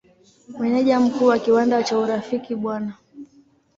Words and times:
Meneja 0.59 0.99
Mkuu 0.99 1.25
wa 1.25 1.39
kiwanda 1.39 1.83
cha 1.83 1.97
Urafiki 1.99 2.55
Bw. 2.55 2.77